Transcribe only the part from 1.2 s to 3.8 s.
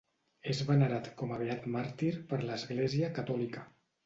a beat màrtir per l'Església Catòlica.